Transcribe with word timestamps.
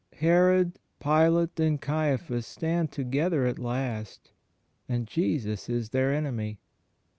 Herod, 0.17 0.79
Pilate 0.99 1.59
and 1.59 1.79
Caiphas 1.79 2.47
stand 2.47 2.91
together 2.91 3.45
at 3.45 3.59
last, 3.59 4.31
and 4.89 5.05
Jesus 5.05 5.69
is 5.69 5.91
their 5.91 6.11
enemy. 6.11 6.57